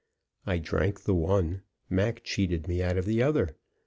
[0.47, 3.55] I drank the one; Mac cheated me of the other.